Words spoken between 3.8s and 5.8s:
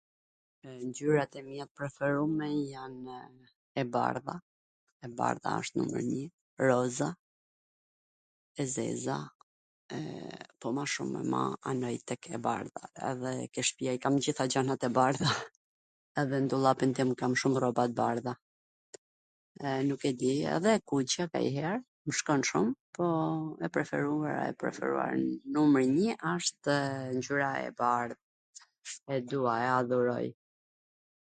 e bardha, e bardha asht